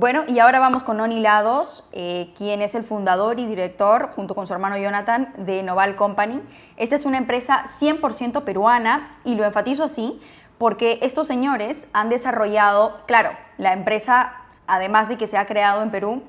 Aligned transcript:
Bueno, 0.00 0.24
y 0.26 0.38
ahora 0.38 0.60
vamos 0.60 0.82
con 0.82 0.96
Noni 0.96 1.20
Lados, 1.20 1.84
eh, 1.92 2.32
quien 2.34 2.62
es 2.62 2.74
el 2.74 2.84
fundador 2.84 3.38
y 3.38 3.44
director, 3.44 4.12
junto 4.16 4.34
con 4.34 4.46
su 4.46 4.54
hermano 4.54 4.78
Jonathan, 4.78 5.30
de 5.36 5.62
Noval 5.62 5.94
Company. 5.94 6.40
Esta 6.78 6.96
es 6.96 7.04
una 7.04 7.18
empresa 7.18 7.66
100% 7.66 8.44
peruana 8.44 9.18
y 9.26 9.34
lo 9.34 9.44
enfatizo 9.44 9.84
así 9.84 10.18
porque 10.56 11.00
estos 11.02 11.26
señores 11.26 11.86
han 11.92 12.08
desarrollado, 12.08 12.96
claro, 13.04 13.32
la 13.58 13.74
empresa, 13.74 14.36
además 14.66 15.10
de 15.10 15.18
que 15.18 15.26
se 15.26 15.36
ha 15.36 15.44
creado 15.44 15.82
en 15.82 15.90
Perú, 15.90 16.22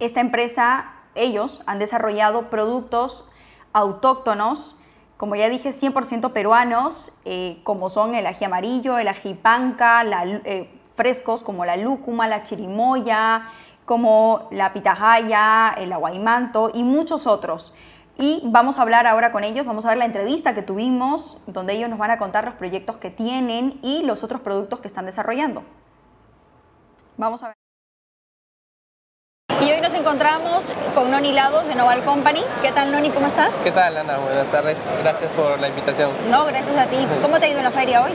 esta 0.00 0.20
empresa, 0.20 0.90
ellos 1.14 1.62
han 1.66 1.78
desarrollado 1.78 2.50
productos 2.50 3.28
autóctonos, 3.72 4.74
como 5.16 5.36
ya 5.36 5.48
dije, 5.48 5.70
100% 5.70 6.32
peruanos, 6.32 7.16
eh, 7.24 7.60
como 7.62 7.88
son 7.88 8.16
el 8.16 8.26
ají 8.26 8.46
amarillo, 8.46 8.98
el 8.98 9.06
ají 9.06 9.34
panca, 9.34 10.02
la, 10.02 10.24
eh, 10.24 10.79
frescos 11.00 11.42
como 11.42 11.64
la 11.64 11.78
lúcuma, 11.78 12.28
la 12.28 12.42
chirimoya, 12.42 13.44
como 13.86 14.48
la 14.50 14.74
pitahaya, 14.74 15.74
el 15.78 15.90
aguaymanto 15.94 16.70
y 16.74 16.82
muchos 16.82 17.26
otros. 17.26 17.72
Y 18.18 18.42
vamos 18.44 18.78
a 18.78 18.82
hablar 18.82 19.06
ahora 19.06 19.32
con 19.32 19.42
ellos, 19.42 19.64
vamos 19.64 19.86
a 19.86 19.88
ver 19.88 19.96
la 19.96 20.04
entrevista 20.04 20.54
que 20.54 20.60
tuvimos, 20.60 21.38
donde 21.46 21.72
ellos 21.72 21.88
nos 21.88 21.98
van 21.98 22.10
a 22.10 22.18
contar 22.18 22.44
los 22.44 22.52
proyectos 22.52 22.98
que 22.98 23.10
tienen 23.10 23.78
y 23.80 24.02
los 24.02 24.22
otros 24.22 24.42
productos 24.42 24.80
que 24.80 24.88
están 24.88 25.06
desarrollando. 25.06 25.62
Vamos 27.16 27.42
a 27.42 27.46
ver. 27.46 27.59
Encontramos 30.00 30.64
con 30.94 31.10
Noni 31.10 31.30
Lados 31.30 31.68
de 31.68 31.74
Noval 31.74 32.02
Company. 32.04 32.42
¿Qué 32.62 32.72
tal, 32.72 32.90
Noni? 32.90 33.10
¿Cómo 33.10 33.26
estás? 33.26 33.50
¿Qué 33.62 33.70
tal, 33.70 33.98
Ana? 33.98 34.16
Buenas 34.16 34.50
tardes. 34.50 34.86
Gracias 35.02 35.30
por 35.32 35.60
la 35.60 35.68
invitación. 35.68 36.10
No, 36.30 36.46
gracias 36.46 36.74
a 36.78 36.86
ti. 36.86 36.96
¿Cómo 37.20 37.38
te 37.38 37.44
ha 37.44 37.48
ido 37.50 37.58
en 37.58 37.64
la 37.64 37.70
feria 37.70 38.02
hoy? 38.02 38.12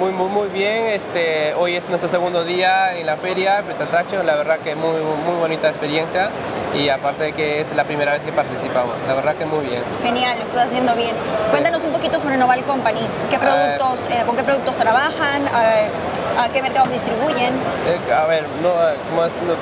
Muy, 0.00 0.12
muy, 0.12 0.28
muy 0.28 0.48
bien. 0.48 0.86
Este, 0.86 1.52
hoy 1.54 1.76
es 1.76 1.90
nuestro 1.90 2.08
segundo 2.08 2.42
día 2.42 2.96
en 2.96 3.04
la 3.04 3.16
feria, 3.16 3.58
Attraction. 3.58 4.24
La 4.24 4.34
verdad 4.34 4.60
que 4.60 4.74
muy, 4.76 4.98
muy 5.26 5.36
bonita 5.38 5.68
experiencia 5.68 6.30
y 6.74 6.88
aparte 6.88 7.24
de 7.24 7.32
que 7.34 7.60
es 7.60 7.76
la 7.76 7.84
primera 7.84 8.12
vez 8.12 8.24
que 8.24 8.32
participamos. 8.32 8.94
La 9.06 9.12
verdad 9.12 9.36
que 9.36 9.44
muy 9.44 9.66
bien. 9.66 9.82
Genial, 10.02 10.38
lo 10.38 10.44
estás 10.44 10.68
haciendo 10.68 10.94
bien. 10.94 11.14
Cuéntanos 11.50 11.84
un 11.84 11.92
poquito 11.92 12.18
sobre 12.18 12.38
Noval 12.38 12.64
Company. 12.64 13.06
¿Qué 13.28 13.38
productos, 13.38 14.08
eh, 14.10 14.22
¿Con 14.24 14.36
qué 14.36 14.42
productos 14.42 14.74
trabajan? 14.76 15.46
Eh, 15.46 15.90
¿A 16.36 16.48
qué 16.48 16.60
mercados 16.62 16.90
distribuyen? 16.90 17.54
Eh, 17.54 18.12
a 18.12 18.26
ver, 18.26 18.44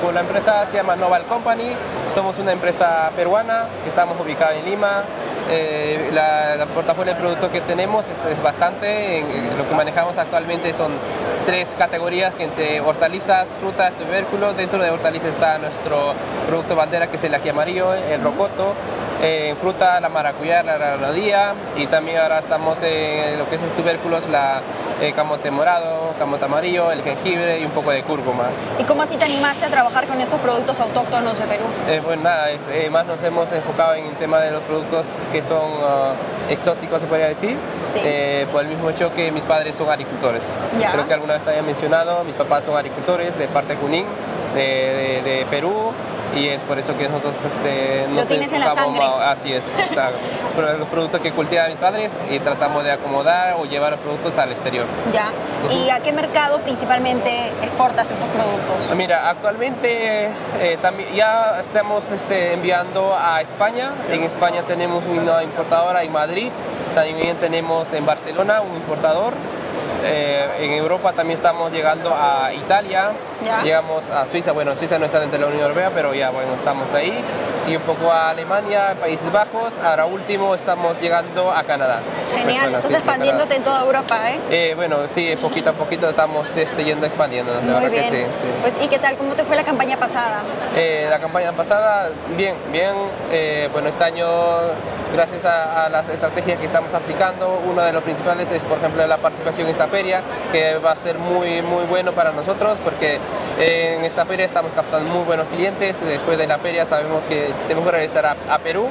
como, 0.01 0.11
la 0.11 0.21
empresa 0.21 0.65
se 0.65 0.77
llama 0.77 0.95
Noval 0.95 1.23
Company, 1.25 1.69
somos 2.15 2.39
una 2.39 2.51
empresa 2.51 3.11
peruana 3.15 3.67
que 3.83 3.89
estamos 3.89 4.19
ubicados 4.19 4.55
en 4.55 4.65
Lima. 4.65 5.03
Eh, 5.51 6.09
la, 6.13 6.65
portafolio 6.73 7.13
de 7.13 7.19
productos 7.19 7.51
que 7.51 7.61
tenemos 7.61 8.07
es, 8.09 8.41
bastante. 8.41 9.23
lo 9.55 9.69
que 9.69 9.75
manejamos 9.75 10.17
actualmente 10.17 10.73
son 10.73 10.93
tres 11.45 11.75
categorías 11.77 12.33
entre 12.39 12.81
hortalizas, 12.81 13.49
frutas, 13.61 13.93
tubérculos. 13.93 14.57
Dentro 14.57 14.81
de 14.81 14.89
hortalizas 14.89 15.29
está 15.29 15.59
nuestro 15.59 16.13
producto 16.47 16.75
bandera 16.75 17.07
que 17.07 17.17
es 17.17 17.23
el 17.23 17.35
ají 17.35 17.49
amarillo, 17.49 17.93
el 17.93 18.21
rocoto. 18.21 18.73
Fruta, 19.61 20.01
la 20.01 20.09
maracuyá, 20.09 20.63
la 20.63 20.77
granadilla 20.77 21.53
y 21.77 21.85
también 21.87 22.17
ahora 22.17 22.39
estamos 22.39 22.83
en 22.83 23.39
lo 23.39 23.47
que 23.47 23.55
es 23.55 23.61
el 23.61 23.69
tubérculos, 23.69 24.27
la 24.27 24.59
eh, 25.01 25.13
camote 25.13 25.51
morado, 25.51 26.13
camote 26.17 26.45
amarillo, 26.45 26.91
el 26.91 27.01
jengibre 27.01 27.59
y 27.59 27.65
un 27.65 27.71
poco 27.71 27.91
de 27.91 28.03
cúrcuma. 28.03 28.45
¿Y 28.79 28.83
cómo 28.83 29.03
así 29.03 29.17
te 29.17 29.25
animaste 29.25 29.65
a 29.65 29.69
trabajar 29.69 30.07
con 30.07 30.19
esos 30.21 30.39
productos 30.39 30.79
autóctonos 30.79 31.37
de 31.37 31.45
Perú? 31.45 31.63
Eh, 31.87 32.01
pues 32.03 32.19
nada, 32.19 32.51
eh, 32.51 32.89
más 32.91 33.05
nos 33.05 33.21
hemos 33.23 33.51
enfocado 33.51 33.95
en 33.95 34.05
el 34.05 34.15
tema 34.15 34.39
de 34.39 34.51
los 34.51 34.63
productos 34.63 35.07
que 35.31 35.43
son 35.43 35.63
ah, 35.83 36.13
exóticos, 36.49 37.01
se 37.01 37.07
podría 37.07 37.27
decir, 37.27 37.57
por 38.51 38.61
el 38.61 38.67
mismo 38.67 38.89
hecho 38.89 39.13
que 39.13 39.31
mis 39.31 39.43
padres 39.43 39.75
son 39.75 39.89
agricultores. 39.89 40.43
Creo 40.77 41.07
que 41.07 41.13
alguna 41.13 41.33
vez 41.33 41.43
te 41.43 41.49
había 41.49 41.63
mencionado, 41.63 42.23
mis 42.23 42.35
papás 42.35 42.63
son 42.63 42.75
agricultores 42.75 43.37
de 43.37 43.47
parte 43.47 43.75
de 43.75 43.79
Junín, 43.79 44.05
de, 44.53 45.21
de 45.23 45.45
Perú 45.49 45.91
y 46.35 46.47
es 46.47 46.61
por 46.61 46.79
eso 46.79 46.97
que 46.97 47.07
nosotros 47.07 47.43
este, 47.43 48.07
lo 48.13 48.25
tienes 48.25 48.51
en 48.51 48.59
la 48.61 48.73
sangre. 48.73 49.03
así 49.03 49.53
es 49.53 49.71
los 50.79 50.87
productos 50.87 51.21
que 51.21 51.31
cultivan 51.31 51.69
mis 51.69 51.77
padres 51.77 52.15
y 52.29 52.39
tratamos 52.39 52.83
de 52.83 52.91
acomodar 52.91 53.55
o 53.59 53.65
llevar 53.65 53.91
los 53.91 53.99
productos 53.99 54.37
al 54.37 54.51
exterior. 54.51 54.85
Ya. 55.11 55.31
Y 55.71 55.89
a 55.89 55.99
qué 55.99 56.11
mercado 56.11 56.59
principalmente 56.59 57.47
exportas 57.61 58.11
estos 58.11 58.29
productos 58.29 58.93
mira 58.95 59.29
actualmente 59.29 60.29
eh, 60.59 60.77
también 60.81 61.13
ya 61.15 61.59
estamos 61.59 62.11
este, 62.11 62.53
enviando 62.53 63.15
a 63.17 63.41
España. 63.41 63.91
En 64.09 64.23
España 64.23 64.63
tenemos 64.63 65.03
una 65.05 65.43
importadora 65.43 66.03
en 66.03 66.11
Madrid. 66.11 66.51
También 66.95 67.37
tenemos 67.37 67.91
en 67.93 68.05
Barcelona 68.05 68.61
un 68.61 68.75
importador 68.75 69.33
eh, 70.03 70.47
en 70.59 70.71
Europa 70.71 71.13
también 71.13 71.37
estamos 71.37 71.71
llegando 71.71 72.13
a 72.13 72.53
Italia, 72.53 73.11
llegamos 73.63 74.09
a 74.09 74.25
Suiza, 74.25 74.51
bueno, 74.51 74.75
Suiza 74.75 74.99
no 74.99 75.05
está 75.05 75.19
dentro 75.19 75.37
de 75.37 75.45
la 75.45 75.47
Unión 75.49 75.63
Europea, 75.63 75.91
pero 75.93 76.13
ya 76.13 76.29
bueno, 76.29 76.53
estamos 76.53 76.93
ahí, 76.93 77.13
y 77.67 77.75
un 77.75 77.81
poco 77.83 78.11
a 78.11 78.29
Alemania, 78.29 78.95
Países 78.99 79.31
Bajos, 79.31 79.79
ahora 79.79 80.05
último 80.05 80.55
estamos 80.55 80.99
llegando 81.01 81.51
a 81.51 81.63
Canadá. 81.63 81.99
Genial, 82.35 82.75
estás 82.75 82.93
expandiéndote 82.93 83.55
en 83.55 83.63
toda 83.63 83.81
Europa, 83.81 84.31
¿eh? 84.31 84.39
¿eh? 84.49 84.73
Bueno, 84.75 85.07
sí, 85.07 85.35
poquito 85.41 85.69
a 85.69 85.73
poquito 85.73 86.09
estamos 86.09 86.55
este, 86.55 86.83
yendo 86.83 87.05
expandiendo, 87.05 87.53
Muy 87.61 87.89
bien. 87.89 88.09
sí, 88.09 88.23
Pues, 88.61 88.77
¿y 88.81 88.87
qué 88.87 88.99
tal? 88.99 89.17
¿Cómo 89.17 89.35
te 89.35 89.43
fue 89.43 89.55
la 89.55 89.63
campaña 89.63 89.97
pasada? 89.97 90.43
Eh, 90.75 91.07
la 91.09 91.19
campaña 91.19 91.51
pasada, 91.53 92.09
bien, 92.35 92.55
bien, 92.71 92.93
bueno, 93.71 93.89
este 93.89 94.03
año 94.03 94.27
gracias 95.13 95.45
a, 95.45 95.89
las 95.89 96.09
estrategias 96.09 96.59
que 96.59 96.65
estamos 96.65 96.93
aplicando. 96.93 97.61
Uno 97.69 97.83
de 97.83 97.93
los 97.93 98.03
principales 98.03 98.49
es, 98.51 98.63
por 98.63 98.79
ejemplo, 98.79 99.05
la 99.05 99.17
participación 99.17 99.67
en 99.67 99.71
esta 99.71 99.87
feria, 99.87 100.21
que 100.51 100.77
va 100.77 100.91
a 100.91 100.95
ser 100.95 101.19
muy, 101.19 101.61
muy 101.61 101.83
bueno 101.85 102.11
para 102.13 102.31
nosotros 102.31 102.79
porque 102.83 103.19
en 103.59 104.03
esta 104.03 104.25
feria 104.25 104.45
estamos 104.45 104.71
captando 104.73 105.11
muy 105.11 105.23
buenos 105.23 105.47
clientes. 105.47 106.03
Después 106.03 106.37
de 106.37 106.47
la 106.47 106.57
feria 106.57 106.85
sabemos 106.85 107.21
que 107.29 107.51
tenemos 107.67 107.85
que 107.85 107.91
regresar 107.91 108.25
a, 108.25 108.57
Perú 108.63 108.87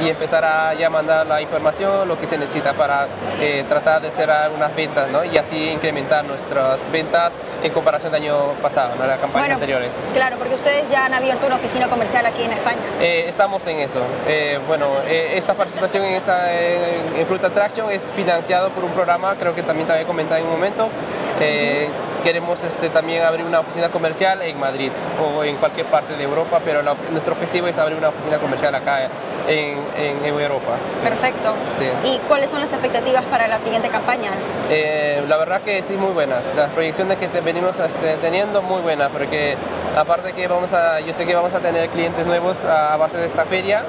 y 0.00 0.08
empezar 0.08 0.44
a 0.44 0.74
ya 0.74 0.88
mandar 0.88 1.26
la 1.26 1.40
información, 1.40 2.08
lo 2.08 2.18
que 2.18 2.26
se 2.26 2.38
necesita 2.38 2.72
para 2.72 3.06
eh, 3.40 3.64
tratar 3.68 4.00
de 4.00 4.10
cerrar 4.10 4.50
unas 4.50 4.74
ventas 4.74 5.10
¿no? 5.10 5.24
y 5.24 5.36
así 5.36 5.70
incrementar 5.70 6.24
nuestras 6.24 6.90
ventas 6.90 7.32
en 7.62 7.72
comparación 7.72 8.12
del 8.12 8.22
año 8.22 8.36
pasado, 8.62 8.94
¿no? 8.98 9.06
las 9.06 9.20
campañas 9.20 9.50
anteriores. 9.50 10.00
Claro, 10.14 10.36
porque 10.38 10.54
ustedes 10.54 10.90
ya 10.90 11.04
han 11.04 11.14
abierto 11.14 11.46
una 11.46 11.56
oficina 11.56 11.88
comercial 11.88 12.24
aquí 12.24 12.42
en 12.42 12.52
España. 12.52 12.80
Eh, 13.00 13.24
estamos 13.28 13.66
en 13.66 13.80
eso. 13.80 14.00
Eh, 14.26 14.58
bueno, 14.66 14.86
esta 15.06 15.54
participación 15.54 16.04
en, 16.04 16.14
esta, 16.14 16.52
en, 16.52 17.26
Fruit 17.26 17.44
Attraction 17.44 17.90
es 17.90 18.10
financiado 18.16 18.70
por 18.70 18.84
un 18.84 18.90
programa, 18.92 19.34
creo 19.38 19.54
que 19.54 19.62
también 19.62 19.86
te 19.86 19.92
había 19.92 20.06
comentado 20.06 20.40
en 20.40 20.46
un 20.46 20.52
momento. 20.52 20.88
Queremos 22.22 22.62
este, 22.64 22.88
también 22.90 23.22
abrir 23.22 23.44
una 23.44 23.60
oficina 23.60 23.88
comercial 23.88 24.42
en 24.42 24.58
Madrid 24.58 24.90
o 25.22 25.44
en 25.44 25.56
cualquier 25.56 25.86
parte 25.86 26.16
de 26.16 26.24
Europa, 26.24 26.60
pero 26.64 26.82
nuestro 26.82 27.34
objetivo 27.34 27.66
es 27.66 27.78
abrir 27.78 27.98
una 27.98 28.08
oficina 28.08 28.38
comercial 28.38 28.74
acá 28.74 29.08
en, 29.48 29.78
en 29.96 30.24
Europa. 30.24 30.76
Perfecto. 31.02 31.54
¿Y 32.04 32.18
cuáles 32.28 32.50
son 32.50 32.60
las 32.60 32.72
expectativas 32.72 33.24
para 33.24 33.48
la 33.48 33.58
siguiente 33.58 33.88
campaña? 33.88 34.30
Eh, 34.70 35.22
la 35.28 35.36
verdad 35.36 35.60
que 35.62 35.82
sí, 35.82 35.94
muy 35.94 36.12
buenas. 36.12 36.44
Las 36.54 36.70
proyecciones 36.70 37.18
que 37.18 37.28
venimos 37.40 37.78
este, 37.78 38.16
teniendo, 38.16 38.62
muy 38.62 38.80
buenas, 38.82 39.10
porque 39.10 39.56
aparte 39.96 40.32
que 40.32 40.46
vamos 40.46 40.72
a, 40.72 41.00
yo 41.00 41.14
sé 41.14 41.26
que 41.26 41.34
vamos 41.34 41.54
a 41.54 41.60
tener 41.60 41.88
clientes 41.90 42.26
nuevos 42.26 42.64
a 42.64 42.96
base 42.96 43.18
de 43.18 43.26
esta 43.26 43.44
feria, 43.44 43.84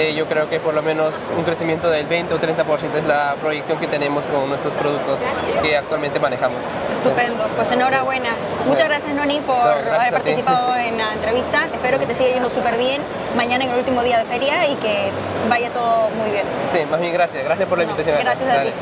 eh, 0.00 0.14
yo 0.14 0.26
creo 0.26 0.48
que 0.48 0.60
por 0.60 0.72
lo 0.72 0.82
menos 0.82 1.14
un 1.36 1.44
crecimiento 1.44 1.90
del 1.90 2.06
20 2.06 2.32
o 2.32 2.40
30% 2.40 2.94
es 2.96 3.04
la 3.04 3.34
proyección 3.40 3.78
que 3.78 3.86
tenemos 3.86 4.24
con 4.26 4.48
nuestros 4.48 4.72
productos 4.74 5.20
que 5.62 5.76
actualmente 5.76 6.18
manejamos. 6.18 6.60
Estupendo, 6.90 7.46
pues 7.54 7.70
enhorabuena. 7.70 8.30
Muchas 8.66 8.88
gracias 8.88 9.14
Noni 9.14 9.40
por 9.40 9.56
haber 9.56 10.12
participado 10.12 10.74
en 10.76 10.96
la 10.96 11.12
entrevista. 11.12 11.66
Espero 11.72 11.98
que 11.98 12.06
te 12.06 12.14
siga 12.14 12.30
yendo 12.30 12.48
súper 12.48 12.78
bien 12.78 13.02
mañana 13.36 13.64
en 13.64 13.70
el 13.70 13.76
último 13.76 14.02
día 14.02 14.18
de 14.18 14.24
feria 14.24 14.66
y 14.68 14.76
que 14.76 15.10
vaya 15.50 15.70
todo 15.70 16.08
muy 16.10 16.30
bien. 16.30 16.44
Sí, 16.70 16.78
más 16.90 17.00
bien 17.00 17.12
gracias. 17.12 17.44
Gracias 17.44 17.68
por 17.68 17.78
la 17.78 17.84
invitación. 17.84 18.16
gracias 18.20 18.56
a 18.56 18.62
ti. 18.62 18.72